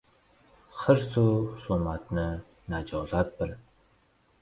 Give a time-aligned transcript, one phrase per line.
[0.83, 1.25] —Hirsu
[1.65, 2.27] xusumatni
[2.75, 3.59] najosat bil.